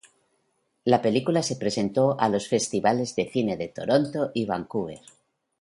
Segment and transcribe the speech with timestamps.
[0.83, 5.01] La película se presentó a los festivales de cine de Toronto y Vancouver.